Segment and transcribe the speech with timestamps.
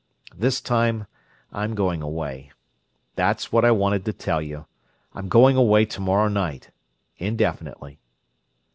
[0.35, 1.05] This time,
[1.53, 2.51] I'm going away.
[3.13, 4.65] That's what I wanted to tell you.
[5.13, 7.99] I'm going away tomorrow night—indefinitely."